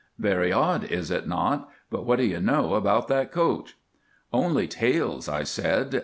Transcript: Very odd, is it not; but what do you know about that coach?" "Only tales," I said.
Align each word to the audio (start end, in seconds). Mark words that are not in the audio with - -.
Very 0.17 0.51
odd, 0.51 0.83
is 0.85 1.11
it 1.11 1.27
not; 1.27 1.69
but 1.91 2.07
what 2.07 2.15
do 2.17 2.25
you 2.25 2.39
know 2.39 2.73
about 2.73 3.07
that 3.09 3.31
coach?" 3.31 3.77
"Only 4.33 4.67
tales," 4.67 5.29
I 5.29 5.43
said. 5.43 5.93